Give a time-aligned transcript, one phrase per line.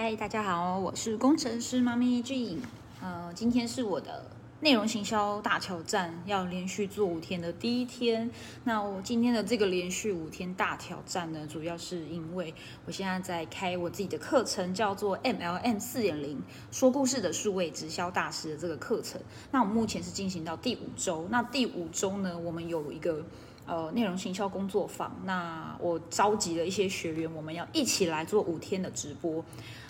[0.00, 2.60] 嗨，大家好，我是工程师妈咪 G。
[3.02, 4.24] 呃，今天是我的
[4.60, 8.30] 内容行销大挑战，要连续做五天的第一天。
[8.62, 12.54] 那我今天的这个连续五天大挑战呢，主要是因为
[12.86, 16.40] 我现在在开我自己的课程，叫做 MLM 四点零
[16.70, 19.20] 说故事的数位直销大师的这个课程。
[19.50, 23.24] 那我目前是进行到第五周，那第五周呢，我们有一个。
[23.68, 29.44] 呃，内容行销工作坊，那我召集了一些学员，我们要一起来做五天的直播。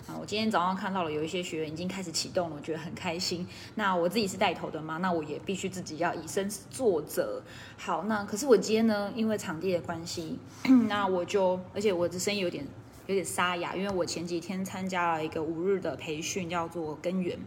[0.05, 3.47] 啊，我今天早上看到了有一些学员已经开始启动了，我觉得很开心。
[3.75, 7.41] 那我自己是带头的嘛，那我也必须自己要以身作则。
[7.77, 10.37] 好，那可是我今天呢，因为场地的关系，
[10.89, 12.67] 那我就，而且我的声音有点
[13.07, 17.39] 有点沙哑，因为我前几天参加了一个五日的培训，叫做根源。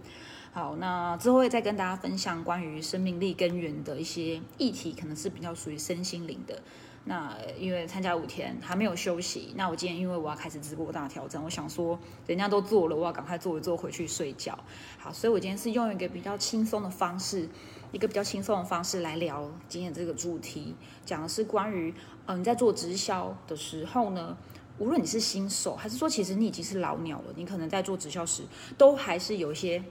[0.55, 6.61] 好，那之后会再跟大家分享关于生命力根源的一些议题，可能是比较属于身心灵的。
[7.05, 14.57] 那因为参加五天还没有休息，那我今天因为我要开始直播大挑战，我想说人家都做了，我要赶快做一做回去睡觉。
[14.99, 17.49] 好，所以我今天是用一个比较轻松的方式，
[17.91, 21.95] 一个比较轻松的方式来聊今天这个主题，讲的是关于
[22.27, 24.37] 嗯在做直销的时候呢，
[24.77, 28.43] 无论你是新手还是说其实你已经是老鸟了，你可能在做直销时
[28.77, 29.83] 都还是有一些。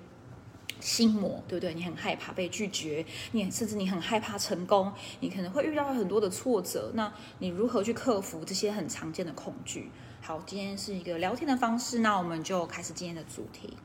[0.81, 1.73] 心魔，对不对？
[1.73, 6.91] 你很害怕被拒绝，你甚至你很害怕成功，你可能会遇到很多的挫折。
[6.95, 9.91] 那你如何去克服这些很常见的恐惧？
[10.19, 13.77] 好，今天是一个聊天的方式，那我们就开始今天的主题。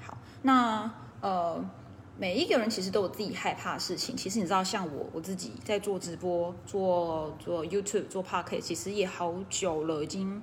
[0.00, 1.64] 好，那呃，
[2.18, 4.16] 每一个人其实都有自己害怕的事情。
[4.16, 10.42] 其实你知道，像我我自己在做直播、做做 YouTube、做 p o c k e t 其实也好久了，已经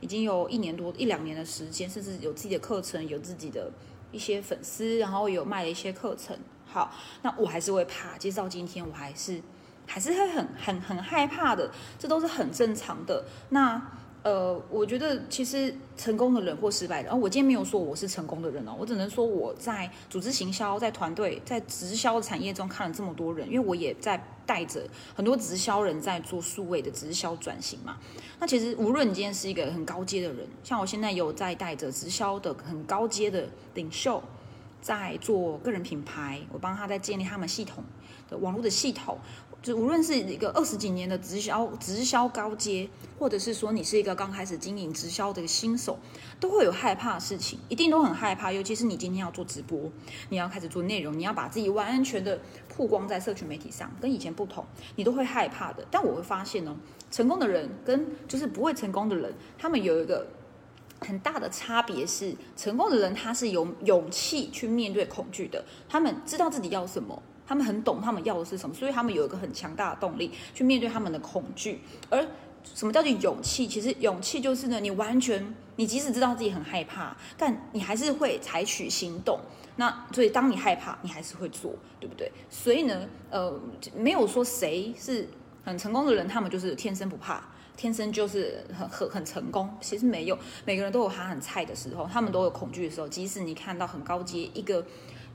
[0.00, 3.70] 已经有一年多、一两年的时间，甚至有自己的课程，有自己的。
[4.10, 6.92] 一些粉丝，然后有卖了一些课程，好，
[7.22, 8.16] 那我还是会怕。
[8.18, 9.40] 其实到今天，我还是
[9.86, 13.24] 还是会很很很害怕的，这都是很正常的。
[13.50, 13.80] 那
[14.24, 24.82] 呃，我觉得其实成功的人或失败的，然后我今天没有说我是成功的人哦，我只能说我在组织行销、在团队、在直销产业中看了这么多人，因为我也在带着
[25.14, 27.96] 很多直销人在做数位的直销转型嘛。
[28.40, 34.22] 那其实无论你今天是一个很高阶的人，像我现在有在带着直销的很高阶的领袖，
[34.82, 37.84] 在做个人品牌，我帮他在建立他们系统
[38.28, 39.16] 的网络的系统。
[39.60, 42.88] 就无论是一个二十几年的直销直销高阶，
[43.18, 45.98] 或者是说你是一个刚开始经营直销的新手，
[46.38, 48.52] 都会有害怕的事情，一定都很害怕。
[48.52, 49.90] 尤其是你今天要做直播，
[50.28, 54.64] 你要开始做内容，你要把自己完全的曝光在社群媒体上，跟以前不同，
[54.94, 55.84] 你都会害怕的。
[55.90, 56.76] 但我会发现哦，
[57.10, 60.24] 成功的人跟就是不会成功的人，他们有一个
[61.00, 67.20] 很大的差别是，成功的人他是有勇气去面对恐惧的，他们知道自己要什么。
[67.48, 71.80] 他们很懂他们要的是什么，所以他们有一个很强大的动力去面对他们的恐惧。
[72.10, 72.22] 而
[72.62, 73.66] 什么叫做勇气？
[73.66, 79.40] 其实勇气就是呢，你完全，你即使知道自己很害怕，但你还是会采取行动。
[79.76, 82.30] 那所以当你害怕，你还是会做，对不对？
[82.50, 83.58] 所以呢，呃，
[83.96, 85.26] 没有说谁是
[85.64, 87.42] 很成功的人，他们就是天生不怕，
[87.78, 89.70] 天生就是很很很成功。
[89.80, 93.08] 其实没有，每个人都有他很菜的时候，他们都有恐惧的时候。
[93.08, 94.84] 即使你看到很高阶一个。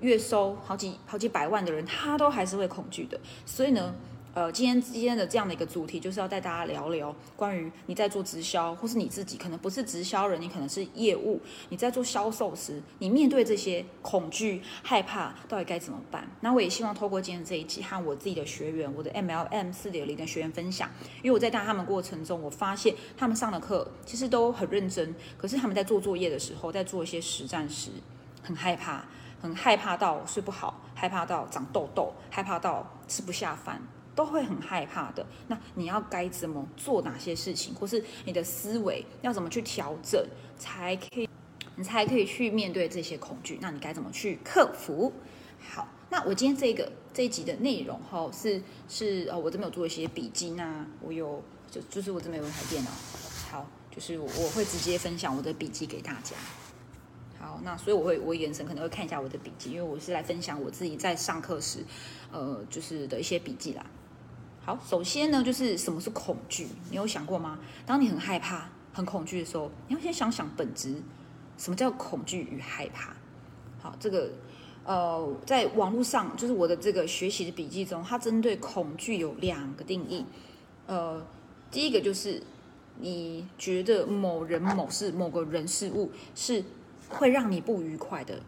[0.03, 3.19] 月收好几好几百万的人，他都还是会恐惧的。
[3.45, 3.95] 所以呢，
[4.33, 16.27] 呃，今天今天的这样的一个主题，就是要带大家聊聊关于你在做直销，或是你自己可能不是直销人，你可能是业务，你在做销售时，你面对这些恐惧、害怕，到底该怎么办？
[16.41, 20.89] 那我也希望透过今天这一集，和我自己的学员，我的 MLM 四点零的学员分享，
[21.21, 27.91] 因为我在带他们过程中，我发现他们上的课其实都很认真，可是他们在做作业的时候，在做一些实战时，
[28.41, 29.05] 很害怕。
[29.43, 33.81] 很害怕到睡不好，害怕到长痘痘，害怕到吃不下饭，
[34.15, 35.25] 都会很害怕的。
[35.49, 40.25] 那你要该怎么做哪些事情，或是你的思维要怎么去调整，
[40.57, 41.27] 才可以，
[41.75, 43.59] 你才可以去面对这些恐惧？
[43.61, 45.11] 那你该怎么去克服？
[45.59, 52.91] 好，那我今天这个这一集的内容哈，是是呃，我这边有做一些笔记，那我有就就是我这边有一台电脑，
[53.51, 56.33] 好，就是我会直接分享我的笔记给大家。
[57.43, 61.79] 好，那所以我会我眼神可能会看一下我的笔记，因为我是来分享我自己在上课时，
[62.31, 63.85] 呃，就是的一些笔记啦。
[64.61, 66.65] 好，首先呢，就是什么是恐惧？
[66.89, 67.59] 你有想过吗？
[67.85, 70.95] 当你很害怕、很恐惧的时候，你要先想想本质，
[71.57, 73.13] 什么叫恐惧与害怕？
[73.81, 74.31] 好，这个
[74.85, 80.25] 呃，在网络上，就是我的这个学习的笔记中，它针对恐惧有两个定义。
[80.87, 81.21] 呃，
[81.69, 82.41] 第一个就是
[82.99, 86.63] 你觉得某人、某事、某个人事物是。
[87.13, 88.39] 会让你不愉快的，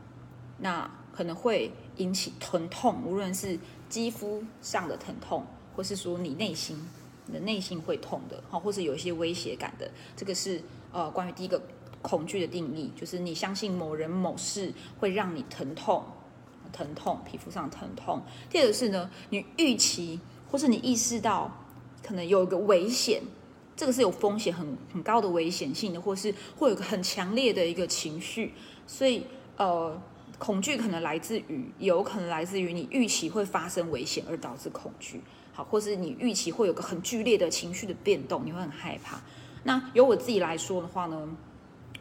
[0.58, 3.58] 那可能会引起疼痛，无论是
[3.88, 5.46] 肌肤上的疼痛，
[5.76, 6.78] 或是说你内心，
[7.26, 11.62] 你的内心会痛的，好，或是有一些威胁感的，这个是呃关于第一个
[12.02, 16.04] 恐惧的定义，就是你相信某人某事会让你疼痛，
[16.74, 18.22] 疼痛，皮肤上疼痛。
[18.50, 20.20] 第二个是呢，你预期
[20.52, 21.52] 或是你意识到
[22.04, 23.22] 可能有一个危险，
[23.76, 28.54] 这个是有风险很很高的危险性的，或是会有个很强烈的一个情绪，
[28.88, 29.26] 所以
[29.58, 30.02] 呃。
[30.38, 35.22] 恐惧可能来自于，有可能来自于你预期会发生危险而导致恐惧，
[35.54, 39.22] 好，或是你预期会有个很剧烈的情绪的变动，你会很害怕。
[39.64, 41.30] 那由我自己来说的话呢，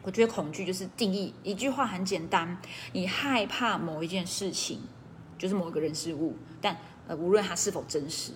[0.03, 2.61] 我觉得恐惧就是定义一句话很简单，
[2.91, 4.81] 你害怕某一件事情，
[5.37, 8.33] 就是某一个人事物，但呃无论它是否真实，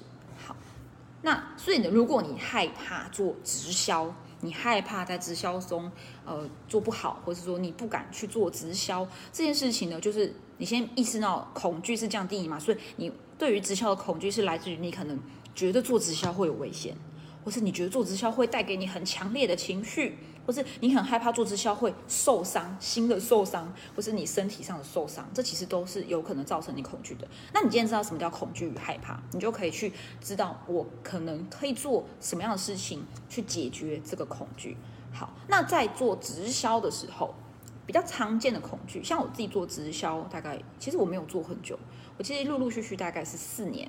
[1.21, 4.13] 那所以呢，如果你害怕做直销。
[4.41, 5.91] 你害怕在直销中，
[6.25, 9.99] 呃，做不好，或者说你不敢去做直销这件事情呢？
[9.99, 15.19] 就是你先意识到恐惧是降低嘛，所以你对于直销的恐惧是来自于你可能
[15.53, 16.95] 觉得做直销会有危险，
[17.43, 20.17] 或是你觉得做直销会带给你很强烈的情绪。
[20.47, 27.27] 或是你很害怕做直销会受伤，新的受伤，或是你身体上的受伤，这其实都是有可能造成你恐惧的。
[27.53, 34.75] 那你今天知道什么叫恐惧与害怕，你就可以去知道我可能可以做什么样的事情去解决这个恐惧。
[35.13, 37.35] 好，那在做直销的时候，
[37.85, 41.77] 比较常见的恐惧，像我自己做直销，大概其实我没有做很久，
[42.17, 43.87] 我其实陆陆续续大概是四年。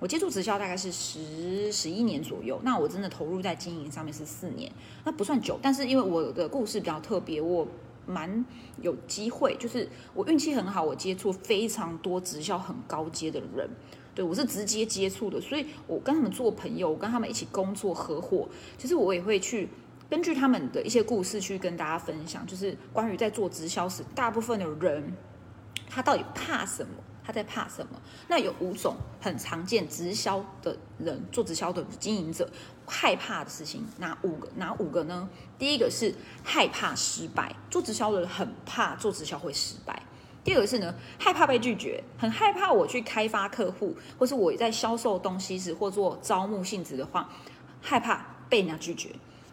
[0.00, 4.70] 我接触直销大概是十十一年左右，那我真的投入在经营上面是四年，
[5.04, 7.66] 那不算久，但是因为我的故事比较特别，我
[8.06, 8.44] 蛮
[8.80, 13.68] 有机会，就是我运气很好，我接触非常多直销很高阶的人，
[14.14, 18.48] 对我是直接接触的，所以我跟他们做朋友，我跟他们一起工作合伙，
[18.78, 19.68] 其实我也会去
[20.08, 25.12] 根据他们的一些故事去跟大家分享，就是关于在做直销时，大部分的人
[25.88, 26.92] 他到底怕什么。
[27.28, 28.00] 他在怕什么？
[28.26, 32.48] 那有五种很常见直销的人做直销的经营者
[32.86, 34.48] 害怕的事情，哪五个？
[34.56, 35.28] 哪五个呢？
[35.58, 40.02] 第一个是害怕失败，做直销的人很怕做直销会失败。
[40.42, 47.28] 第二个是呢，害怕被拒绝，很害怕我去开发客户，或是我在销售东西时或做招募性质的话，
[47.82, 49.10] 害怕被人家拒绝。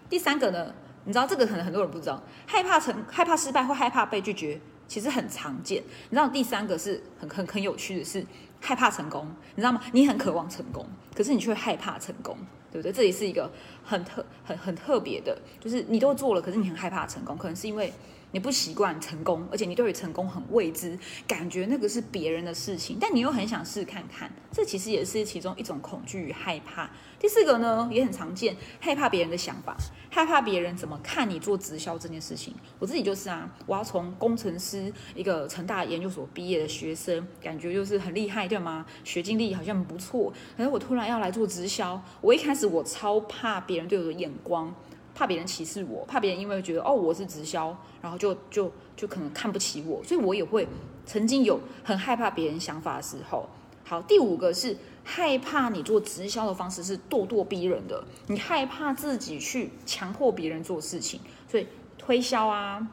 [0.09, 0.73] 第三个呢，
[1.03, 4.61] 你知道这个可能很多人不知道，害怕成害怕失败或害怕被拒绝。
[4.87, 8.25] 其实很常见，你知道第三个是很很很有趣的是
[8.59, 9.81] 害怕成功，你知道吗？
[9.91, 10.85] 你很渴望成功，
[11.15, 12.37] 可是你却害怕成功，
[12.71, 12.91] 对不对？
[12.91, 13.51] 这也是一个
[13.83, 17.91] 很特很很特别的，就是你都做了，可是你很害怕成功，可能是因为。
[18.35, 26.89] 你不习惯成功，而且你对于成功很未知，感觉那个是别人的事情，但你又很想试看看，这其实也是其中一种恐惧与害怕。
[27.17, 29.77] 第四个呢，也很常见，害怕别人的想法，
[30.09, 32.53] 害怕别人怎么看你做直销这件事情。
[32.77, 38.85] 我自己就是啊，我要从工程师一个成大研究所毕业的学生，感觉就是很厉害，对吗？
[39.05, 44.75] 学经历好像不错，可是我突然要来做直销，我一开始我超怕别人对我的眼光。
[45.15, 50.67] 怕别人歧视我，怕别人因为觉得哦我是直销，然后就就就可能看不起我，所以我也会
[51.05, 53.47] 曾经有很害怕别人想法的时候。
[53.85, 61.67] 好，第五个是害怕你做直销的方式是咄咄逼人的，你害怕自己去强迫别人做事情，所以
[61.97, 62.87] 推销啊，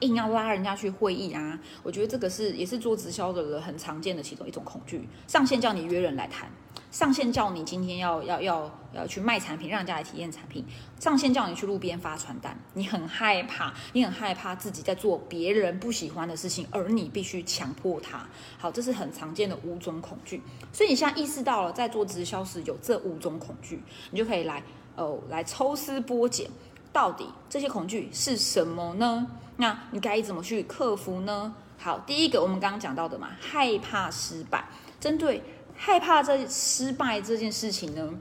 [0.00, 6.50] 硬要拉人家去会议啊，我觉得这个是也是做直销的人很常见的其中一种恐惧，上线叫你约人来谈。
[6.90, 10.64] 上线叫你今天要要要要去卖产品，让人家来体验产品。
[10.98, 18.26] 上线叫你去路边发传单，你很害怕，你很害怕自己在做别人不喜欢的事情，而你必须强迫他。
[18.58, 20.42] 好，这是很常见的五种恐惧。
[20.72, 23.80] 所以你现在意识到了，在做直销时有这五种恐惧，
[24.10, 24.62] 你就可以来
[24.96, 26.50] 哦来抽丝剥茧，
[26.92, 29.26] 到底这些恐惧是什么呢？
[29.58, 31.54] 那你该怎么去克服呢？
[31.78, 34.64] 好，第一个我们刚刚讲到的嘛，害怕失败，
[34.98, 35.40] 针对。
[35.82, 38.12] 害怕这失败这件事情呢，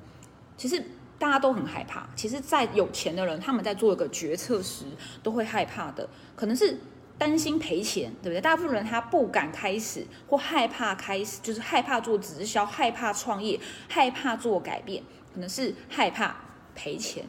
[0.56, 0.82] 其实
[1.18, 2.08] 大家都很害怕。
[2.16, 4.86] 其实，在有钱的人，他们在做一个决策时，
[5.22, 6.80] 都会害怕的，可能是
[7.18, 8.40] 担心赔钱，对不对？
[8.40, 16.34] 大部分人他不敢开始，或害怕开始，就是害怕做直销，害怕创业，害怕做改变，可能是害怕
[16.74, 17.26] 赔钱，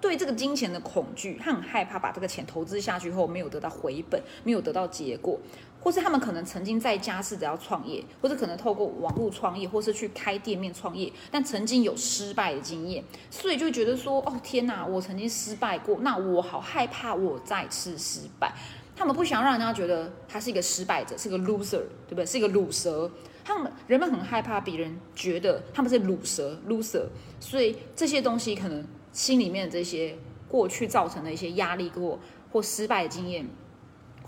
[0.00, 5.38] 对这个金钱的恐惧，他很害怕把这个钱投资下去后没有得到回本，没有得到结果。
[5.80, 18.52] 或是他们可能曾经在家试着要创业，或是可能透过网络创业，或是去开店面创业，但曾经有失败的经验，所以就觉得说，哦天哪，我曾经失败过，那我好害怕我再次失败。
[18.94, 22.26] 他们不想让人家觉得他是一个失败者，是个 loser，对不对？
[22.26, 23.10] 是一个卤蛇。
[23.42, 27.06] 他们人们很害怕别人觉得他们是卤蛇 loser，
[27.40, 30.14] 所以这些东西可能心里面的这些
[30.46, 32.20] 过去造成的一些压力过
[32.52, 33.48] 或失败的经验。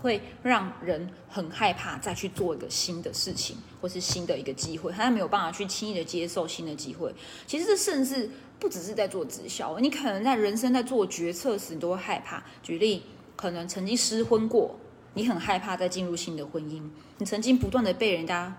[0.03, 7.15] 会让人很害怕再去做一个新的事情，或是新的一个机会，他没有办法去轻易的接受新的机会。
[7.47, 8.29] 其实这甚至
[8.59, 12.43] 不只是在做直销，你可能在人生在做决策时，你都会害怕。
[12.61, 13.03] 举例，
[13.37, 14.77] 可能曾经失婚过，
[15.13, 16.83] 你很害怕再进入新的婚姻，
[17.19, 18.53] 你曾经不断的被人家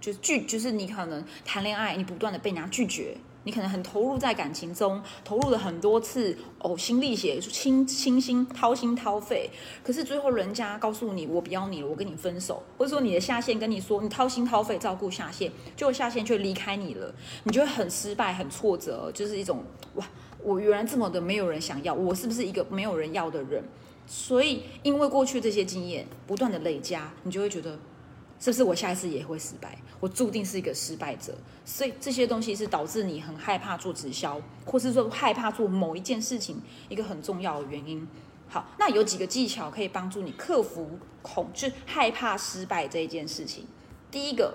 [0.00, 3.16] 就拒，就是你可能谈恋爱，你不断的被人家拒绝。
[3.44, 9.50] 你可能很投入在感情中，投入了很多次，呕心沥血，倾倾心掏心掏肺，
[9.82, 17.12] 可是最后人家告诉你我不要你了，我跟你分手，或者说你的下线跟你说你掏心掏肺照顾下线，结果下线却离开你了，
[17.44, 20.06] 你就会很失败、很挫折，就是一种哇，
[20.42, 23.64] 我原来这么的没有人想要，我是不是一个没有人要的人？
[24.06, 27.78] 所以因为过去这些经验不断的累加，你就会觉得。
[28.42, 29.78] 是不是我下一次也会失败？
[30.00, 31.32] 我注定是一个失败者，
[31.64, 38.04] 所以这些东西是导致你很害怕做直销，或是说害怕做某一件事情一个很重要的原因。
[38.48, 43.64] 好，那有几个技巧可以帮助你克服恐惧、害怕失败这一件事情。
[44.10, 44.54] 第一个，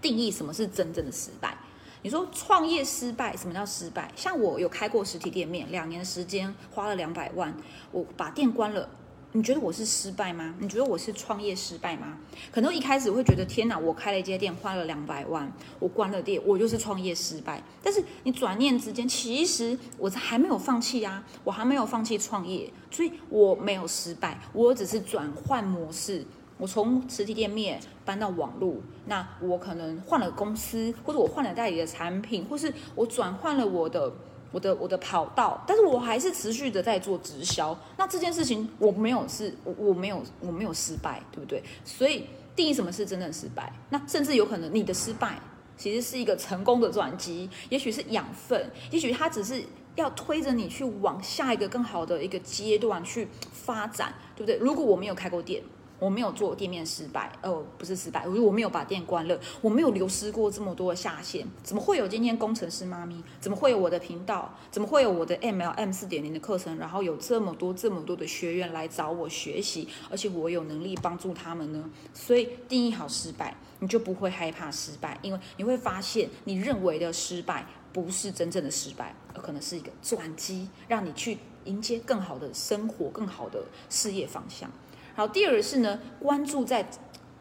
[0.00, 1.58] 定义什么是真正的失败。
[2.00, 4.10] 你说创业失败，什么叫失败？
[4.16, 7.54] 像我有开过实体店面，两年时间花了两百万，
[7.92, 8.88] 我把店关了。
[9.32, 10.54] 你觉得我是失败吗？
[10.58, 12.16] 你觉得我是创业失败吗？
[12.50, 17.62] 可能一开始会觉得天哪，我开了一间店，花了两百万，我关了店，我就是创业失败。
[17.82, 26.24] 但是你转念之间，其实我还没有放弃啊，我还没有放弃创业，所以我没有失败，我只是转换模式，
[26.56, 34.10] 我从实体店面搬到网络，那我可能换了公司，或者我换了代理的产品，或是我转换了我的。
[34.50, 37.78] 我的我的跑道，但是我还是持续的在做直销。
[37.96, 41.62] 那这件事情我没有是，我我没有我没有失败，对不对？
[41.84, 42.24] 所以
[42.56, 43.72] 定义什么是真正失败？
[43.90, 45.38] 那甚至有可能你的失败
[45.76, 49.62] 其实是一个成功的转机，也许是养分，也许它只是
[49.96, 54.56] 要推着你去往下一个更好的一个阶段去发展，对不对？
[54.56, 55.62] 如果我没有开过店。
[55.98, 63.22] 我没有做店面失败，呃，不是失败，我我没有把店关了，我没有流失过这么多的下线，怎么会有今天工程师妈咪？
[63.40, 64.54] 怎么会有我的频道？
[64.70, 66.76] 怎么会有我的 MLM 四点零的课程？
[66.78, 71.90] 然后有这么多这么多的学员来找我学习，而且我有能力帮助他们呢？
[72.14, 84.70] 所以定义好失败，你就不会害怕失败，因为你会发现你认为的失败不是真正的失败，而可能是一个转机，让你去迎接更好的生活、更好的事业方向。
[85.18, 86.88] 好，第二是呢，关注在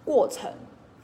[0.04, 0.52] 过程，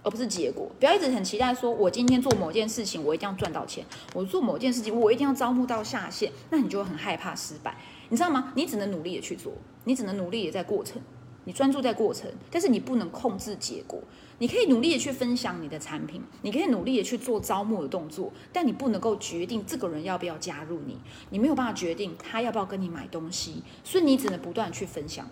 [0.02, 0.68] 而不是结果。
[0.80, 6.32] 不要一直很期待说，我今天做某件事情，我一定要赚到钱；我做某件事情，我一定要招募到下线。
[6.50, 7.78] 那你就会很害怕失败，
[8.10, 8.52] 你知道吗？
[8.56, 9.54] 你只能努力的去做，
[9.84, 11.00] 你只能努力的在过程，
[11.44, 14.02] 你专注在过程，但是你不能控制结果。
[14.40, 20.98] 你可以努力的去分享你的产品，你可以努力的去做招募的动作，但你不能够决定这个人要不要加入你，
[21.30, 25.30] 你没有办法决定他要不要跟你买东西，所以你只能不断去分享。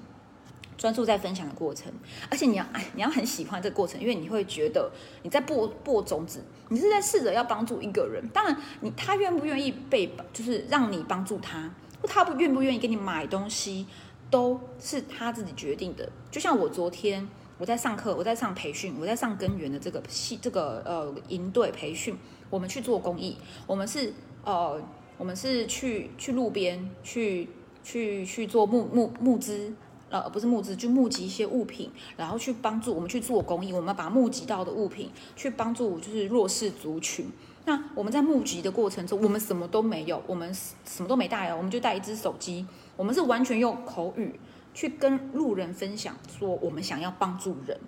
[0.82, 1.94] 专注在分享的过程，
[2.28, 8.28] 而且你要哎，你要很喜欢这个过程，因为你会觉得你在播播种子，你是在试着要帮助一个人。
[8.30, 11.72] 当然，你他愿不愿意被，就是让你帮助他，
[12.08, 13.86] 他不愿不愿意给你买东西，
[14.32, 16.12] 都是他自己决定的。
[16.32, 22.18] 就像我昨天我在上课，我在上培训，我在上根源的这个系这个呃营队培训，
[22.50, 24.12] 我们去做公益，我们是
[24.44, 24.82] 呃
[25.20, 27.48] 我们是去去路边去
[27.84, 29.72] 去去做募募募资。
[30.12, 33.72] 呃，不是募资，就募集一些物品，然后去帮助我们去做公益。
[33.72, 37.32] 我们把募集到的物品去帮助就是弱势族群。
[37.64, 42.68] 那我们在募集的过程中，我们什么都没有，我们什么都没带哦，我们就带一只手机。
[42.98, 44.38] 我们是完全用口语
[44.74, 47.80] 去跟路人分享，说我们想要帮助人，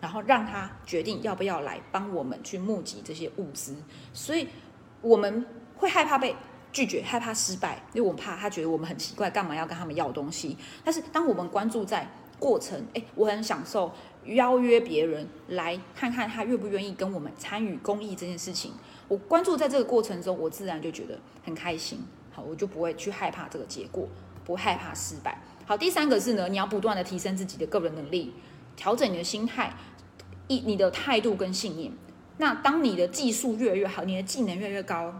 [0.00, 3.74] 然后让他决定要不要来帮我们去募集这些物资。
[4.12, 4.46] 所以
[5.02, 5.44] 我们
[5.76, 6.36] 会害怕被。
[6.74, 10.58] 拒绝害怕失败，因为我们怕他觉得我们很奇怪，干嘛要跟他们要东西？
[10.84, 13.92] 但是当我们关注在过程，哎，我很享受
[14.24, 18.72] 邀约别人来看看他愿不愿意跟我们参与公益这件事情。
[19.06, 22.00] 我关注在这个过程中，我自然就觉得很开心。
[22.32, 24.08] 好，我就不会去害怕这个结果，
[24.44, 25.38] 不害怕失败。
[25.66, 28.34] 好，第三个是呢，你要不断的提升自己的个人能力，
[28.74, 29.72] 调整你的心态，
[30.48, 31.92] 一你的态度跟信念。
[32.38, 35.14] 那当你的技术越来越好，你的技能越来越高。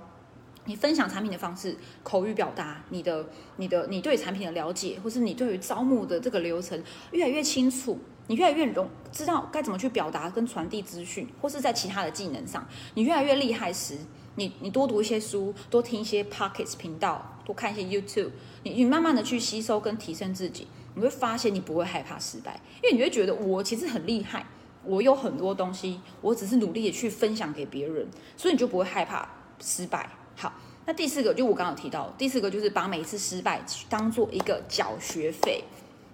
[0.66, 13.98] 你分享产品的方式，口语表达，你的、你的、你对产品的了解，或是你对于招募的这个流程越来越清楚，你越来越容知道该怎么去表达跟传递资讯，或是在其他的技能上，你越来越厉害时，
[14.36, 18.30] 你你多读一些书，多听一些 Pockets 频道，多看一些 YouTube，
[18.62, 24.46] 你你慢慢的去吸收跟提升自己，你会发现你不会害怕失败，因为你会觉得我其实很厉害，
[24.82, 29.28] 我有很多东西，我只是努力的去分享给别人，所以你就不会害怕
[29.60, 30.08] 失败。
[30.36, 30.52] 好，
[30.86, 35.64] 那第四个就我刚刚提到，第四个就是把每一次失败当做一个缴学费。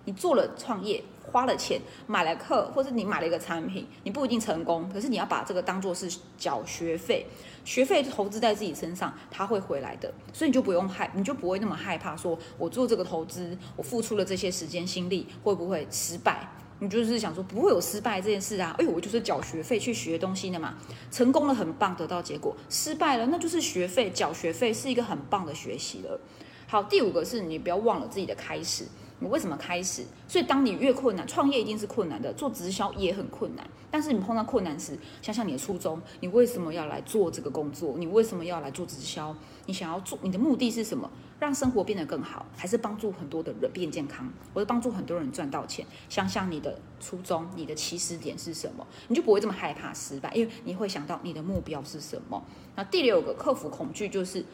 [0.06, 7.26] 你做了创业，花了钱买了课，或者你买了一个产品，你不一定成功，可是你要把这个当做是缴学费，
[7.66, 16.48] 学费投资在自己身上，它会回来的，所以你就不用害，你就不会那么害怕，说我做这个投资，我付出了这些时间心力，会不会失败？
[16.80, 18.74] 你就是想说不会有失败这件事啊？
[18.78, 20.74] 哎呦，我就是缴学费去学东西的嘛，
[21.10, 26.18] 成功了很棒，得到结果；失败了，那就是学费，缴学费是一个很棒的学习了。
[26.66, 28.84] 好，第五个是你不要忘了自己的开始。
[29.22, 30.02] 你为什么开始？
[30.26, 33.68] 所以当你越困难，创业一定是困难的，做直销也很困难。
[33.90, 37.96] 但是你碰到困难时，想想你的初衷，你为什么要来做这个工作？
[37.98, 39.36] 你为什么要来做直销？
[39.66, 41.10] 你想要做，你的目的是什么？
[41.40, 45.84] 让生活变得更好，还是帮助很多的人变健康，或者帮助很多人赚到钱？
[46.08, 48.86] 想想你的初衷，你的起始点是什么？
[49.08, 52.40] 你就不会这么害怕失败，因为你会想到你的目标是什么。
[52.76, 54.44] 那第六个克服恐惧就是。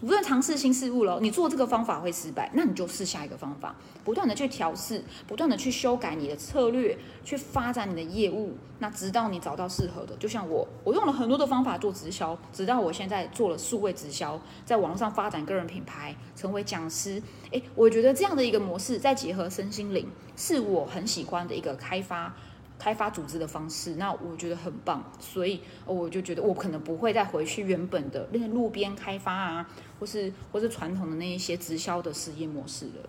[0.00, 10.16] 不断尝试新事物了，你做这个方法会失败，那你就试下一个方法，不断的去调试，不断的去修改你的策略，去发展你的业务，那直到你找到适合的。
[10.16, 17.22] 就像我，我用了很多的方法做直销，直到我现在做了数位直销，在网络上发展个人品牌，成为讲师。
[17.52, 22.34] 诶，我觉得这样的一个模式，再结合身心灵，是我很喜欢的一个开发。
[22.82, 29.70] 开发组织的方式，那我觉得很棒，所以我就觉得我可能不会再回去原本的那些路边开发啊，
[30.00, 33.08] 或是或是传统的那一些直销的实验模式了。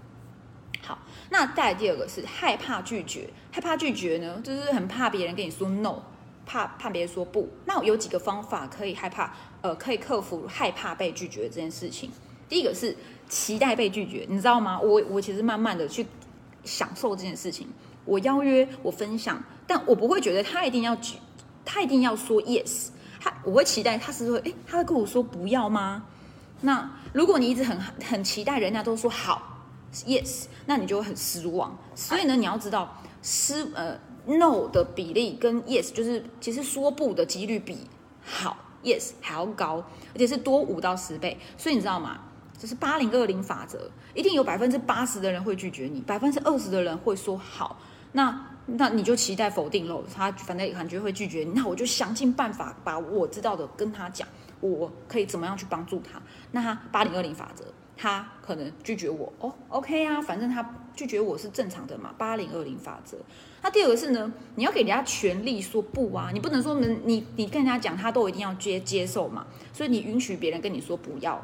[0.84, 1.00] 好，
[1.32, 5.96] 那再来第二个是害怕拒绝，害怕拒绝呢，就是很怕别人跟你说 no，
[6.46, 7.50] 怕怕别人说不。
[7.66, 12.12] 那有几个方法可以害怕，呃，可以克服害怕被拒绝这件事情。
[12.48, 12.96] 第一个是
[13.28, 14.80] 期待被拒绝，你知道吗？
[14.80, 16.06] 我我其实慢慢的去
[16.64, 17.68] 享受这件事情。
[18.06, 19.42] 我邀约，我分享，
[19.74, 21.16] 但我不会觉得他一定要举，
[21.66, 22.90] 他一定要说 yes，
[23.20, 26.04] 他我会期待他是说，诶，他会跟我说不要吗？
[26.62, 27.76] 那如果你一直很
[28.08, 29.66] 很期待人家都说好
[30.06, 31.76] yes，那你就会很失望。
[31.96, 37.80] 所以呢，你要知道失呃 no 的比例跟 yes 就是其实说不的几率比
[38.24, 41.40] 好 yes 还要高，而且是多五到十倍。
[41.58, 42.20] 所以你知道吗？
[42.60, 47.80] 这是八零二零法则，一定有百分之八十的人会拒绝你，百分之二十的人会说好。
[48.12, 54.28] 那那你就期待否定喽，他反正感觉会拒绝你，那我就想尽办法把我知道的跟他讲，
[54.62, 56.22] 我可以怎么样去帮助他？
[56.52, 57.66] 那他八零二零法则，
[57.98, 63.18] 他可能拒绝我哦，OK 啊，反正他拒绝我是正常的嘛，八零二零法则。
[63.62, 71.42] 那第二个是呢，你要给人家权利说不啊，你不能说能你你跟人家讲，他都一定要接接受嘛，所以你允许别人跟你说不要，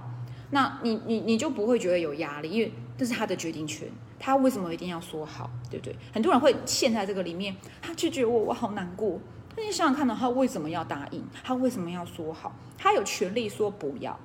[0.51, 3.87] 那你你你就不会觉得有压力，因为这是他的决定权。
[4.21, 5.95] 他为什么一定要说好，对不对？
[6.13, 9.17] 很多人会陷在这个里面，他拒绝我，我好难过。
[9.55, 11.23] 那你想想看到他为什么要答应？
[11.41, 12.53] 他为什么要说好？
[12.77, 14.19] 他有权利说不要，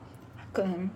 [0.52, 0.90] 可能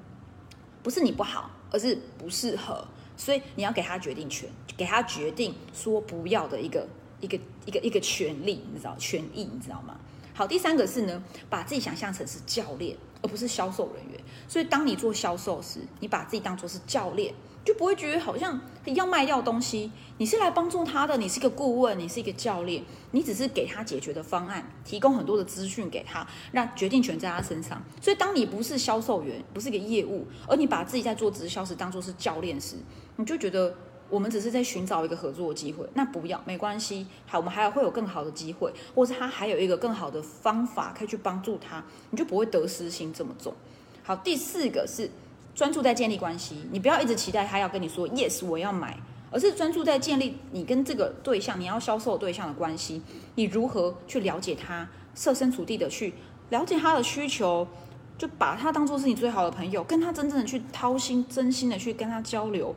[0.82, 2.84] 不是你不好，而是不适合，
[3.16, 6.84] 所以你要给他决定权，给他决定说不要的一个
[7.20, 9.96] 一个一个一个权利，你知道权益，你知道吗？
[10.38, 11.20] 好，第三个是呢，
[11.50, 14.20] 把自己想象成是教练，而不是销售人员。
[14.46, 17.34] 所以当你做销售时，你把自己当做是教练。
[17.64, 27.82] 就不会觉得好像要卖掉东西，你是来帮助他的，你是一个顾问，你是一个教练，你只是给他解决的方案，提供很多的资讯给他，让决定权在他身上。
[28.00, 32.76] 所以，当你不是销售员，不是一个业务，而你把自己在做直销时当做是教练时，
[33.16, 33.74] 你就觉得
[34.10, 43.54] 我们只是在寻找一个合作机会，那不要没关系，好，我们还有会有更好的机会，或者他还有一个更好的方法可以去帮助他，你就不会得失心这么重。
[44.02, 45.10] 好，第四个是。
[45.54, 48.96] 专注在建立关系，你不要一直期待他要跟你说 yes，我要买，
[49.28, 53.02] 而是专注在建立你跟这个对象，你要销售对象的关系。
[53.34, 56.14] 你如何去了解他，设身处地的去
[56.50, 57.66] 了解他的需求，
[58.16, 62.72] 就把他当做是你最好的朋友，跟他真正的去掏心真心的去跟他交流，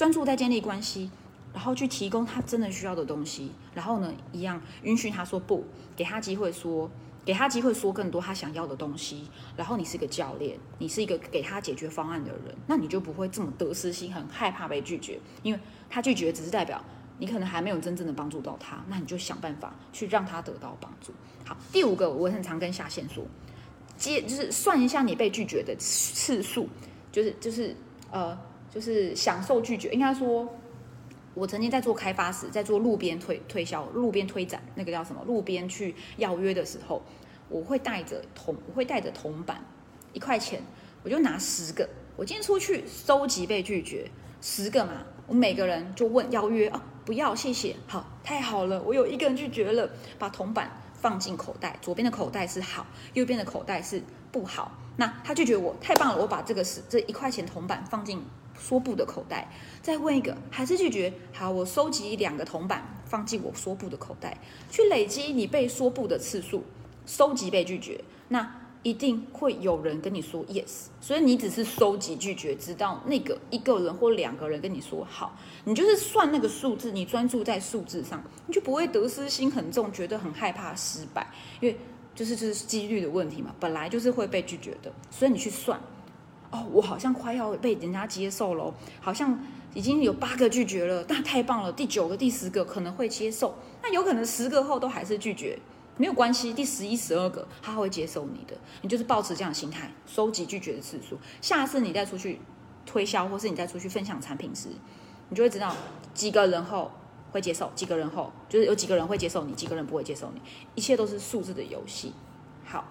[0.00, 1.10] 专注在建立关系，
[1.52, 5.62] 然后去提供他真的需要的东西，然后呢，一样允许他说不，
[5.94, 6.90] 给他机会说。
[7.22, 15.60] 给他机会说更多他想要的东西，然后你是个教练，你是一个给他解决方案的人，那你就不会这么得失心，很害怕被拒绝，因为
[15.90, 16.82] 他拒绝只是代表
[17.18, 21.12] 你可能还没有真正的帮助到他，那你就想办法去让他得到帮助。
[21.44, 23.22] 好，第五个我很常跟下线说，
[23.98, 26.70] 接就是算一下你被拒绝的次数，
[27.12, 27.76] 就是就是
[28.10, 28.36] 呃
[28.70, 30.48] 就是享受拒绝，应该说。
[31.32, 35.22] 我曾经在做开发时，在做路边推推销、路边推展，那个叫什么？
[35.24, 37.00] 路边去邀约的时候，
[37.48, 39.64] 我会带着铜，我会带着铜板，
[40.12, 40.60] 一块钱，
[41.04, 41.88] 我就拿十个。
[42.16, 44.10] 我今天出去收集被拒绝
[44.42, 54.02] 十个嘛，我每个人就问邀约啊，不要谢谢，好，太好了，我有一个人拒绝了，把铜板放进口袋，左边的口袋是好，右边的口袋是
[54.32, 54.72] 不好。
[54.96, 58.20] 那他拒绝我，太棒了，我把这个十这一块钱铜板放进。
[58.60, 59.50] 说不的口袋。
[59.80, 61.12] 再问一个，还是拒绝？
[61.32, 64.38] 好，我收集两个铜板，放进我说不的口袋，
[64.70, 66.62] 去累积你被说不的次数，
[67.06, 68.04] 收集被拒绝。
[68.28, 81.26] 那一定会有人跟你说 yes，所以你只是收集拒绝，直到那个一个人或两个人跟你说好，你就是算那个数字，你专注在数字上，你就不会得失心很重，觉得很害怕失败，
[81.60, 81.76] 因为
[82.14, 85.78] 就是就是几率的问题嘛，本来就是会被拒绝的，所以你去算，
[86.50, 89.38] 哦，我好像快要被人家接受了，好像。
[89.72, 91.72] 已经有八个拒绝了，那太棒了。
[91.72, 95.56] 第九个、第十个可能会接受，那有可能十个后都还是拒绝，
[95.96, 96.52] 没有关系。
[96.52, 101.16] 第十一、十二个他会接受你的，你就是保持这样的心态，收集拒绝的次数。
[101.40, 102.40] 下次你再出去
[102.84, 104.70] 推销，或是你再出去分享产品时，
[105.28, 105.72] 你就会知道
[106.12, 106.90] 几个人后
[107.30, 110.42] 会接受，几个人后就是有几个人会接受你，几个人不会接受你。
[110.74, 112.12] 一切都是数字的游戏。
[112.64, 112.84] 好，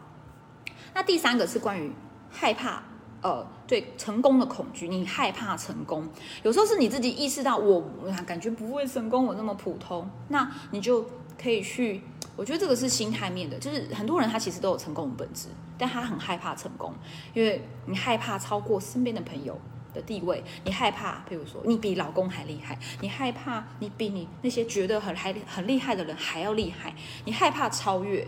[0.93, 1.91] 那第三个是关于
[2.31, 2.83] 害怕。
[3.21, 6.07] 呃，对成功的恐惧，你害怕成功，
[6.43, 7.83] 有时候是你自己意识到我
[8.25, 11.05] 感觉不会成功，我那么普通，那你就
[11.41, 12.01] 可以去，
[12.35, 16.93] 我觉得这个是心态面的，就是很多人他其实都有成功的本质，但他很害怕成功，
[17.33, 19.59] 因为你害怕超过身边的朋友
[19.93, 28.25] 的地位，你害怕，比如说你比老公还厉害，你害怕你比你那些觉得很还很厉害的人还要厉害，你害怕超越，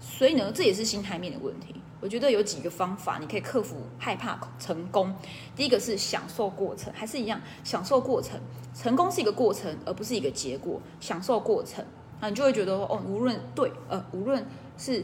[0.00, 1.74] 所以呢，这也是心态面的问题。
[2.04, 5.16] 我觉得有几个方法，你可以克服害怕成功。
[5.56, 8.38] 第一个是享受过程，还是一样享受过程。
[8.74, 10.78] 成功是一个过程，而不是一个结果。
[11.00, 11.82] 享受过程，
[12.20, 15.02] 那你就会觉得哦，无论对呃，无论是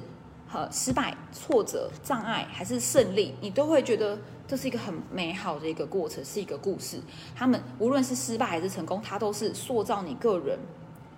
[0.53, 7.01] 呃失败、挫折、障碍，还是胜利，你都会觉得这是一个很美好的一个过程，是一个故事。
[7.35, 10.59] 他们无论是失败还是成功，它都是塑造你个人，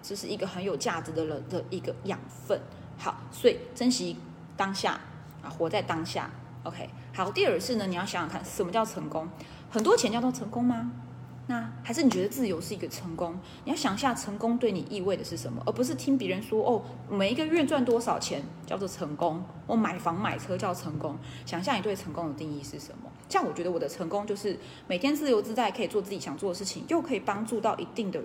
[0.00, 2.60] 这是一个很有价值的人的一个养分。
[2.96, 4.16] 好，所以珍惜
[4.56, 5.00] 当下。
[5.42, 6.30] 啊，活在当下
[6.62, 6.88] ，OK。
[7.14, 9.28] 好，第二是呢，你要想想看，什么叫成功？
[9.70, 10.90] 很多钱叫做成功吗？
[11.48, 13.36] 那还是你觉得自由是一个成功？
[13.64, 21.18] 你要想一下，成功对你意味的是什么，而不是听别人说哦，每一个月赚多少钱叫做成功，我买房买车叫成功。
[21.44, 23.10] 想一下，你对成功的定义是什么？
[23.28, 28.22] 像我觉得我的成功就是每天自由自在，可以做自己想做的事情，又可以帮助到一定的。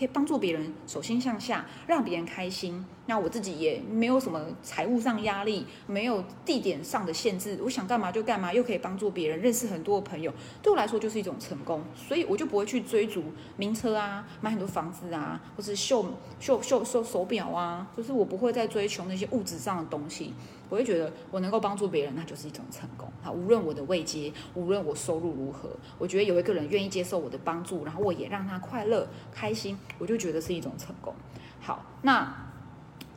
[0.00, 2.82] 可以帮助别人，手心向下，让别人开心。
[3.04, 10.32] 那我自己也没有什么财务上压力，没有地点上的限制，我想干嘛就干嘛，又可以帮助别人，认识很多的朋友，
[10.62, 11.82] 对我来说就是一种成功。
[11.94, 13.24] 所以我就不会去追逐
[13.58, 16.06] 名车啊，买很多房子啊，或是秀
[16.38, 20.32] 秀秀秀手表啊，就是我不会再追求那些物质上的东西。
[20.70, 23.06] 我会觉得我能够帮助别人，那就是一种成功。
[23.22, 31.12] 好，无论我的位阶，无论我收入如何，我觉得有一个人愿意接受我的帮助，然后我也让他快乐开心，我就觉得是一种成功。
[31.60, 32.32] 好，那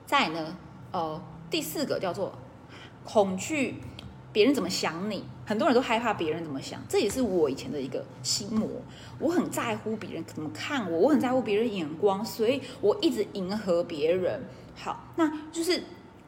[0.06, 0.58] 再呢？
[0.92, 2.34] 呃，第四个叫做
[3.06, 3.76] 恐惧
[4.32, 5.24] 别人怎么想你。
[5.46, 8.68] 很多人都害怕别人怎么想，这也是我以前的一个心魔。
[9.20, 14.42] 我很在乎别人怎么看我，我很在乎别人眼光，所以我一直迎合别人。
[14.76, 15.84] 好，那就是。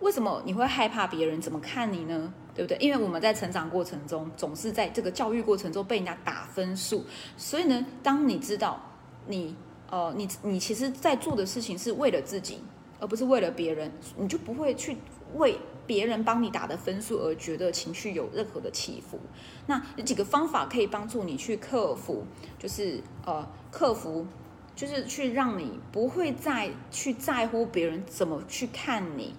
[0.06, 2.32] 为什么你会害怕别人怎么看你呢？
[2.54, 2.78] 对不对？
[2.78, 7.04] 因为我们在成长过程中，总是在这个教育过程中被人家打分数，
[7.36, 8.80] 所以呢，当你知道
[9.26, 9.56] 你
[9.90, 12.60] 呃，你你其实在做的事情是为了自己，
[13.00, 14.96] 而不是为了别人，你就不会去
[15.34, 19.20] 为别人帮你打的分数而觉得情绪有任何的起伏。
[19.66, 22.24] 那有几个方法可以帮助你去克服，
[22.60, 24.28] 就是呃，克服，
[24.76, 29.34] 就是去让你不会再去在乎别人怎么去看你。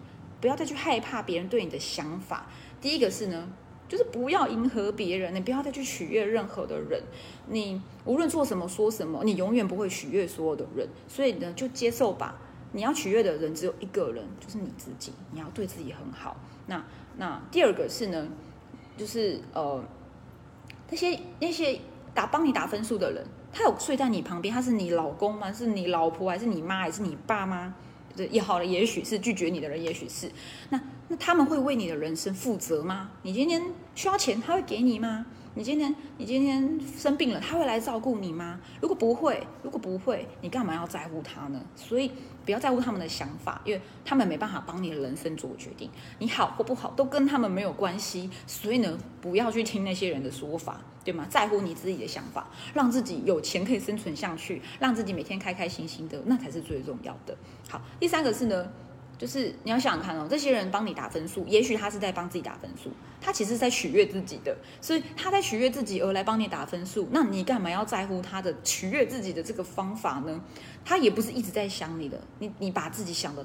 [0.47, 2.47] 不要再去害怕别人对你的想法。
[2.81, 3.49] 第一个是呢，
[3.89, 7.03] 就是不要迎合别人，你不要再去取悦任何的人。
[7.49, 10.89] 你无论做什么说什么，你永远不会取悦所有的人。
[11.09, 12.37] 所以呢，就接受吧。
[12.71, 15.13] 你要取悦的人只有一个人，就是你自己。
[15.33, 16.37] 你要对自己很好。
[16.67, 16.85] 那
[17.17, 18.29] 那第二个是呢，
[18.97, 19.83] 就是呃，
[20.89, 21.81] 那些那些
[22.15, 25.53] 打帮你打分数的人，他有睡在你旁边，他是你老公吗？
[25.53, 27.75] 是你老婆还是你妈还是你爸妈
[28.31, 30.31] 也好了，也许是拒绝你的人，也许是
[30.71, 33.11] 那那他们会为你的人生负责吗？
[33.23, 33.63] 你今天
[33.95, 35.27] 需要钱，他会给你吗？
[35.57, 38.61] 你今天你今天生病了，他会来照顾你吗？
[38.79, 41.59] 如果不会，如果不会，你干嘛要在乎他呢？
[41.75, 42.12] 所以
[42.45, 45.90] 不要在乎他们的想法，因为他们没办法帮你的人生做决定。
[46.19, 51.27] 你好或不好都跟他们没有关系，所以呢，不要去听那些人的说法，对吗？
[51.31, 57.35] 在乎你自己的想法，让自己有钱可以生存下去，让自己每天开开心心的，那才是最重要的。
[57.71, 58.71] 好，第三个是呢。
[59.19, 67.09] 就是你要想想看哦，这些人帮你打分数，也许他是在帮自己打分数，他其实在取悦自己的，所以他在取悦自己而来帮你打分数。
[67.11, 70.41] 那你干嘛要在乎他的取悦自己的这个方法呢？
[70.85, 73.45] 他也不是一直在想你的，你你把自己想的，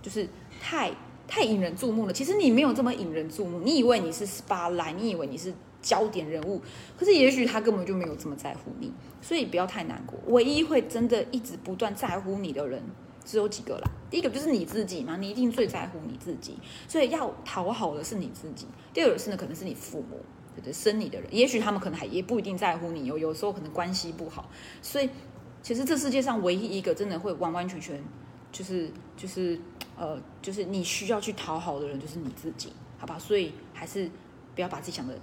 [0.00, 0.28] 就是
[0.60, 0.92] 太
[1.26, 2.12] 太引人注目了。
[2.12, 6.62] 其实你没有这么引人注目，你以为你是 SPA 来，你以为你是焦点人物，
[6.96, 10.18] 可是也许他根本就没有这么在乎你，所以不要太难过。
[10.28, 12.82] 唯一会真的一直不断在乎你的人，
[13.24, 13.90] 只有几个啦。
[14.10, 18.66] 第一个就是你自己嘛，你一定最在乎你自己，所以要讨好的是你自己。
[18.92, 20.20] 第二个是呢，可能是你父母，
[20.56, 20.72] 对对？
[20.72, 24.50] 生你的人，也许他们可能还也不一定在乎你，有有时候可能关系不好。
[24.82, 25.08] 所以
[25.62, 28.02] 其实这世界上唯一一个真的会完完全全
[28.50, 29.60] 就是就是
[29.96, 33.18] 呃就是你需要去讨好的人，就是你自己，好吧？
[33.18, 34.10] 所以还是
[34.54, 35.16] 不要把自己想的。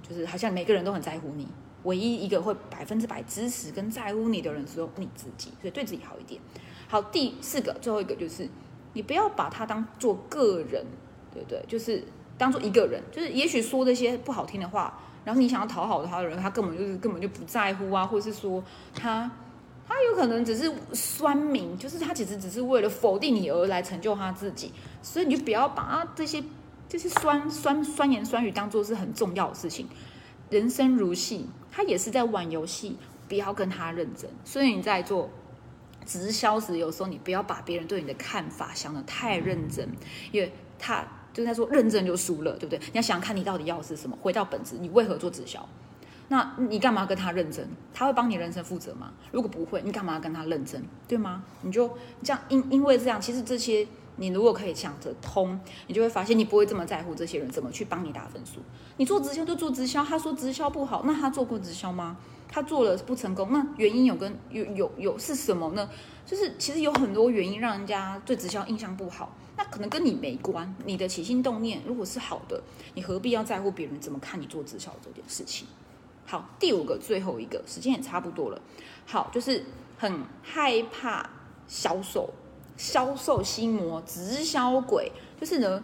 [0.00, 1.46] 就是好像每个人都很在乎你，
[1.82, 6.40] 唯一一个会百分之百支持跟在乎你的人只有你自己，所以对自己好一点。
[6.88, 8.48] 好，第四个最后一个就是
[8.94, 10.84] 你不要把他当做个人，
[11.32, 11.62] 对不对？
[11.68, 12.02] 就是
[12.36, 19.30] 当做一个人，就是也许说这些不好听的话，然后你想要讨好他的人，他根本就是根本就不在乎啊，或者是说他
[19.86, 24.72] 他有可能只是酸民，就是他其实只是为了否定你而来成就他自己，
[25.02, 26.42] 所以你就不要把这些。
[26.88, 29.86] 就是酸酸酸言酸语当做是很重要的事情，
[30.48, 32.96] 人生如戏，他也是在玩游戏，
[33.28, 34.30] 不要跟他认真。
[34.42, 35.28] 所以你在做
[36.08, 39.86] 直销时，有时候你不要把别人对你的看法想得太认真，
[40.32, 42.78] 因为他就在说认真就输了，对不对？
[42.78, 45.68] 你要想看你到底要的是什么，回到本质，你为何做直销？
[46.28, 47.68] 那你干嘛跟他认真？
[47.92, 49.12] 他会帮你人生负责吗？
[49.30, 50.82] 如果不会，你干嘛跟他认真？
[51.06, 51.44] 对吗？
[51.60, 51.86] 你就
[52.22, 53.86] 这样，因因为这样，其实这些。
[54.20, 58.58] 你如果可以想着通，你就会发现你不会这么在乎这些人怎么去帮你打分数。
[58.96, 62.16] 你做直销就做直销，他说直销不好，那他做过直销吗？
[62.48, 65.88] 他做了不成功，那原因有跟有有有是什么呢？
[66.24, 70.74] 就是其实有很多原因让人家对直销印象不好，那可能跟你没关。
[70.84, 72.62] 你的起心动念如果是好的，
[72.94, 75.68] 你何必要在乎别人怎么看你做直销这件事情？
[76.26, 78.60] 好，第五个最后一个时间也差不多了。
[79.06, 79.64] 好，就是
[79.96, 81.28] 很害怕
[81.66, 82.30] 销售。
[82.76, 85.82] 销售心魔、直销鬼，就是呢，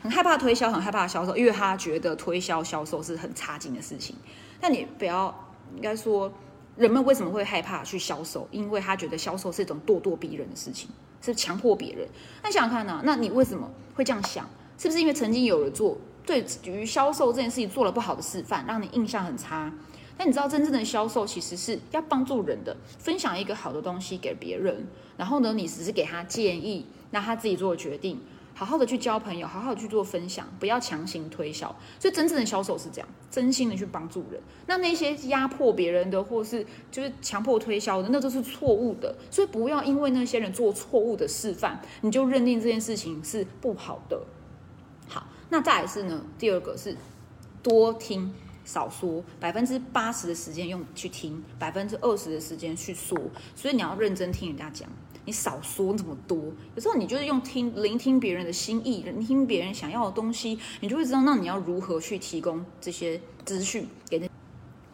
[0.00, 4.16] 很害怕推销，很害怕销售，因为他觉得推销销售是很差劲的事情。
[4.58, 6.32] 但你不要，应该说，
[6.76, 8.48] 人们为什么会害怕去销售？
[8.50, 12.08] 因为他觉得销售是一种咄咄逼人的事情，是强迫别人。
[12.42, 13.00] 那想想看呢？
[13.04, 14.48] 那你为什么会这样想？
[14.78, 19.72] 是不是因为曾经有人做对于销售这件事情做了不好的示范，让你印象很差？
[20.18, 28.20] 那你知道真正的销售其实是要帮助人的，分享一个好的东西给别人，然后呢，你只是给他建议，那他自己做决定，
[28.54, 31.74] 好好的去交朋友，好好的去做分享，不要强行推销。
[31.98, 34.40] 所以真正的销售是这样，真心的去帮助人。
[34.66, 39.14] 那那些压迫别人的，或是就是强迫推销的，那都是错误的。
[39.30, 44.20] 所以不要因为那些人做错误的示范，你就认定这件事情是不好的。
[45.08, 46.96] 好，那再来是呢，第二个是
[47.62, 48.32] 多听。
[48.64, 53.18] 少说，百分之八十的时间用去听，百分之二十的时间去说，
[53.56, 54.88] 所以你要认真听人家讲，
[55.24, 56.38] 你少说这么多。
[56.74, 64.28] 有时候你就是用听聆听别人的心意，聆听别人想要的东西，你就会知道那你要如何去提供这些资讯给那。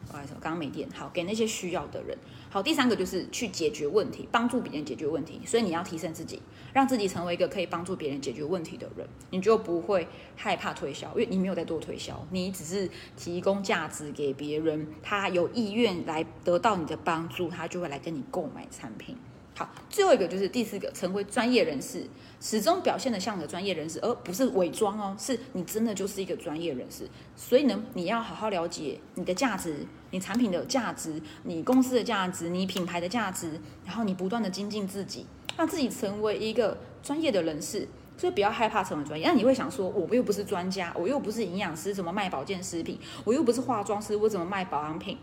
[0.07, 0.89] 不好意思，刚刚没电。
[0.95, 2.17] 好，给那些需要的人。
[2.49, 5.39] 好，第三个就是去解决问题，帮助别人解决问题。
[5.45, 6.41] 所以你要提升自己，
[6.73, 19.15] 让自己成为一个可以帮助别人解决问题的人，你就不会害怕推销，因为你没有在做推销，你只是提供价值给别人，他有意愿来得到你的帮助，他就会来跟你购买产品。
[19.59, 22.07] 好，最后一个就是第四个，成为专业人士，
[22.41, 27.09] 始终表现的像个专业人士，而不是伪装哦，是你真的就是一个专业人士。
[27.35, 37.89] 所以呢，你要好好了解你的价值，你产品的价值，你公司的价值，你品牌的价值，然后你不断的精进自己，让自己成为一个专业的人士。
[38.17, 39.27] 所以不要害怕成为专业。
[39.27, 42.99] 那你会想说，我又不是专家，我又不是营养师，怎么卖保健食品？
[43.25, 45.19] 我又不是化妆师，我怎么卖保养品？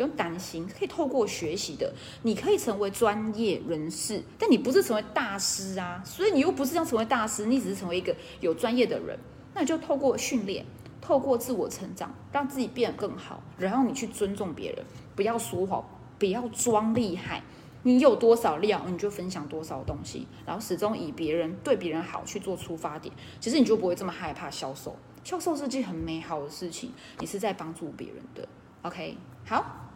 [0.00, 9.18] 不用担心，可以透过学习的，你可以成为专业人士，但你不是成为大师啊，所以你又不是要成为大师，你只是成为一个有专业的人，
[9.52, 10.64] 那你就透过训练，
[11.02, 14.82] 透过自我成长，让自己变得更好，然后你去尊重别人，
[15.14, 15.84] 不要说谎，
[16.18, 17.42] 不要装厉害，
[17.82, 28.48] 你有多少料，你就分享多少东西，然后始终以别人对别人好去做出发点，其实你就不会这么害怕销售，销售是件很美好的事情，你是在帮助别人的
[28.80, 29.88] ，OK，好。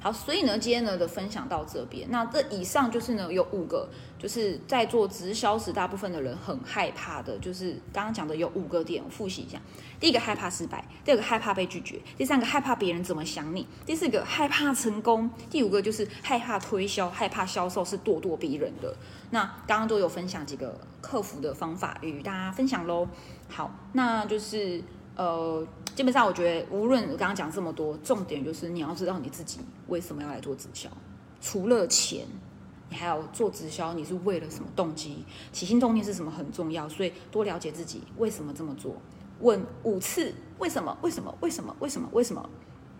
[0.00, 2.08] 好，所以呢，今天呢的分享到这边。
[2.10, 9.60] 那这以上就是呢，有五个，就是在做直销时，大部分的人很害怕的，就是刚刚讲的有五个点，我复习一下。
[9.98, 18.94] 第一个害怕失败，第二个害怕被拒绝，第三个害怕别人怎么想你，第四个害怕成功，第五个就是害怕推销，害怕销售是咄咄逼人的。
[19.30, 23.08] 那刚刚都有分享几个克服的方法与大家分享喽。
[23.48, 24.82] 好，那就是。
[25.18, 30.88] 呃，基本上我觉得，无论刚刚讲这么多，重点就是你要知道你自己为什么要来做直销。
[31.40, 32.24] 除了钱，
[32.88, 35.24] 你还要做直销，你是为了什么动机？
[35.52, 38.94] 起心动念是什么很重要，所以多了解自己为什么这么做，
[39.40, 40.96] 问五次为什么？
[41.02, 41.34] 为什么？
[41.40, 41.74] 为什么？
[41.80, 42.08] 为什么？
[42.12, 42.48] 为什么？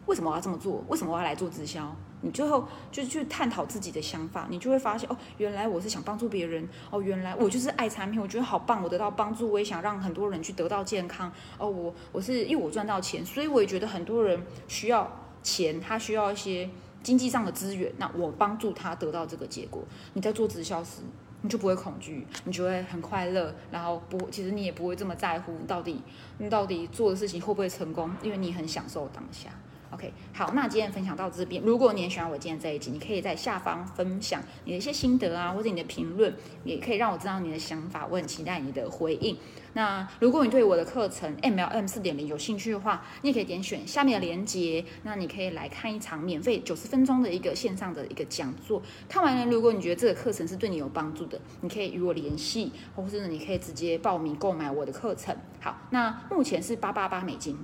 [0.08, 0.82] 为什么我要这么做？
[0.88, 1.94] 为什么我要来做直销？
[2.22, 11.68] 你最后就去探讨自己的想法，你就会发现哦，原来我是想帮助别人哦，原来我就是爱产品，我觉得好棒，我得到帮助，我也想让很多人去得到健康哦。
[11.68, 15.08] 我我是因为我赚到钱，所以我也觉得很多人需要
[15.42, 16.68] 钱，他需要一些
[17.02, 19.84] 经济上的资源，那我帮助他得到这个结果。
[20.14, 21.02] 你在做直销时，
[21.42, 26.02] 你就不会恐惧，你就会很快乐，然后不，其实你也不会这么在乎到底
[26.38, 29.50] 你到底做的事情会不会成功，因为你很享受当下。
[29.90, 31.62] OK，好，那今天分享到这边。
[31.62, 36.30] 如果你也喜欢我今天这一集，你可以在下方分享你的一些心得啊，或者你的评论，
[36.62, 38.06] 也可以让我知道你的想法。
[38.10, 39.34] 我很期待你的回应。
[39.72, 48.82] 那如果你对我的课程 MLM 四点零有兴趣的话，你也可以点选下面的链接，那你可以来看一场免费九十分钟的一个线上的一个讲座。
[49.08, 55.34] 看完了，如果你觉得这个课程是对你有帮助的，你可以与我联系，或者是你可以直接报名购买我的课程。
[55.60, 57.56] 好，那目前是八八八美金，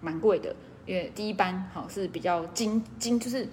[0.00, 0.56] 蛮贵的。
[0.88, 3.46] 因为第一班好是比较精精，就是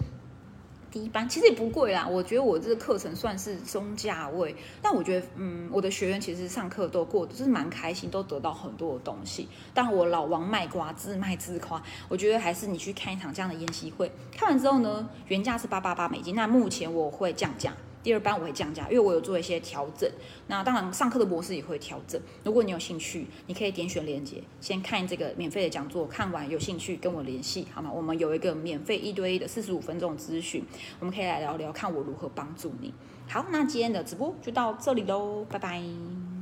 [0.90, 2.08] 第一班其实也不贵啦。
[2.08, 9.50] 我觉得我这个课程算是中价位，但我觉得嗯，我的学员其实上课都过，就是蛮开心，都得到很多的东西。
[9.74, 11.84] 但我老王卖瓜，自卖自夸。
[12.08, 17.74] 我觉得还是你去看一场这样的研习会，看完之后呢，原价是八八八美金，那目前我会降价。
[18.06, 20.08] 第二班我会降价，因为我有做一些调整。
[20.46, 22.22] 那当然，上课的模式也会调整。
[22.44, 27.90] 如果你有兴趣，你可以点选链接，先看这个免费的讲座，看完有兴趣跟我联系，好吗？
[27.92, 30.64] 我们有一个免费一对一的四十五分钟咨询，
[31.00, 32.94] 我们可以来聊聊，看我如何帮助你。
[33.28, 36.35] 好，那今天的直播就到这里喽，拜拜。